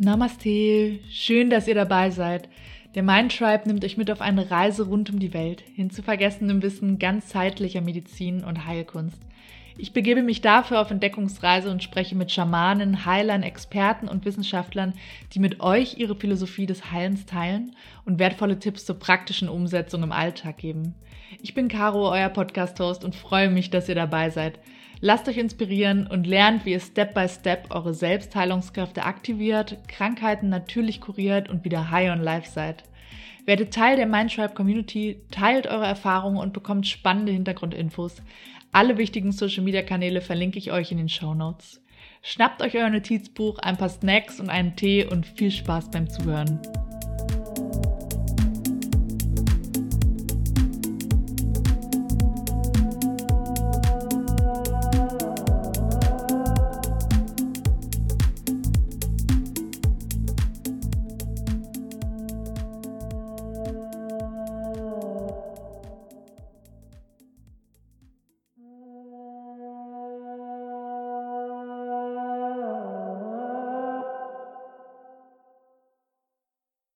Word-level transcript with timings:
Namaste, 0.00 1.00
schön, 1.10 1.50
dass 1.50 1.66
ihr 1.66 1.74
dabei 1.74 2.10
seid. 2.10 2.48
Der 2.94 3.02
Mind 3.02 3.36
Tribe 3.36 3.66
nimmt 3.66 3.84
euch 3.84 3.96
mit 3.96 4.12
auf 4.12 4.20
eine 4.20 4.48
Reise 4.48 4.86
rund 4.86 5.10
um 5.10 5.18
die 5.18 5.34
Welt, 5.34 5.64
hin 5.74 5.90
zu 5.90 6.04
vergessenem 6.04 6.62
Wissen 6.62 7.00
ganzheitlicher 7.00 7.80
Medizin 7.80 8.44
und 8.44 8.64
Heilkunst. 8.64 9.20
Ich 9.80 9.92
begebe 9.92 10.24
mich 10.24 10.40
dafür 10.40 10.80
auf 10.80 10.90
Entdeckungsreise 10.90 11.70
und 11.70 11.84
spreche 11.84 12.16
mit 12.16 12.32
Schamanen, 12.32 13.06
Heilern, 13.06 13.44
Experten 13.44 14.08
und 14.08 14.24
Wissenschaftlern, 14.24 14.92
die 15.32 15.38
mit 15.38 15.60
euch 15.60 15.98
ihre 15.98 16.16
Philosophie 16.16 16.66
des 16.66 16.90
Heilens 16.90 17.26
teilen 17.26 17.76
und 18.04 18.18
wertvolle 18.18 18.58
Tipps 18.58 18.84
zur 18.84 18.98
praktischen 18.98 19.48
Umsetzung 19.48 20.02
im 20.02 20.10
Alltag 20.10 20.58
geben. 20.58 20.96
Ich 21.42 21.54
bin 21.54 21.68
Caro, 21.68 22.10
euer 22.10 22.28
Podcast-Host 22.28 23.04
und 23.04 23.14
freue 23.14 23.50
mich, 23.50 23.70
dass 23.70 23.88
ihr 23.88 23.94
dabei 23.94 24.30
seid. 24.30 24.58
Lasst 25.00 25.28
euch 25.28 25.36
inspirieren 25.36 26.08
und 26.08 26.26
lernt, 26.26 26.64
wie 26.64 26.72
ihr 26.72 26.80
Step 26.80 27.14
by 27.14 27.28
Step 27.28 27.66
eure 27.70 27.94
Selbstheilungskräfte 27.94 29.04
aktiviert, 29.04 29.78
Krankheiten 29.86 30.48
natürlich 30.48 31.00
kuriert 31.00 31.48
und 31.48 31.64
wieder 31.64 31.92
high 31.92 32.10
on 32.10 32.20
life 32.20 32.50
seid. 32.50 32.82
Werdet 33.44 33.72
Teil 33.72 33.96
der 33.96 34.06
Mindtribe 34.06 34.54
Community, 34.54 35.20
teilt 35.30 35.66
eure 35.66 35.86
Erfahrungen 35.86 36.38
und 36.38 36.52
bekommt 36.52 36.86
spannende 36.86 37.32
Hintergrundinfos. 37.32 38.22
Alle 38.72 38.98
wichtigen 38.98 39.32
Social 39.32 39.64
Media 39.64 39.82
Kanäle 39.82 40.20
verlinke 40.20 40.58
ich 40.58 40.72
euch 40.72 40.92
in 40.92 40.98
den 40.98 41.08
Show 41.08 41.34
Notes. 41.34 41.80
Schnappt 42.22 42.62
euch 42.62 42.76
euer 42.76 42.90
Notizbuch, 42.90 43.58
ein 43.60 43.76
paar 43.76 43.88
Snacks 43.88 44.40
und 44.40 44.50
einen 44.50 44.76
Tee 44.76 45.06
und 45.06 45.26
viel 45.26 45.50
Spaß 45.50 45.90
beim 45.90 46.10
Zuhören. 46.10 46.60